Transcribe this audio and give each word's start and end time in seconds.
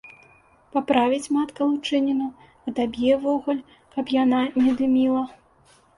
Паправіць 0.75 1.31
матка 1.35 1.67
лучыніну, 1.73 2.27
адаб'е 2.71 3.13
вугаль, 3.27 3.63
каб 3.95 4.05
яна 4.23 4.41
не 4.63 4.71
дыміла. 4.81 5.23